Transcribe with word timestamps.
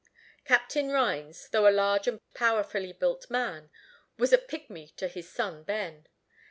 Captain 0.45 0.89
Rhines, 0.89 1.47
though 1.49 1.67
a 1.69 1.69
large 1.69 2.07
and 2.07 2.21
powerfully 2.33 2.91
built 2.91 3.29
man, 3.29 3.69
was 4.17 4.33
a 4.33 4.39
pygmy 4.39 4.89
to 4.95 5.07
his 5.07 5.31
son 5.31 5.63
Ben. 5.63 6.07